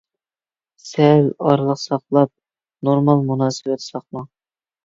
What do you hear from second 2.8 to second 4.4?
نورمال مۇناسىۋەت ساقلاڭ.